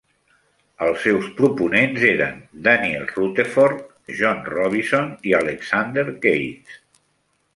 [0.85, 3.83] Els seus proponents eren Daniel Rutherford,
[4.21, 6.75] John Robison i Alexander Keith.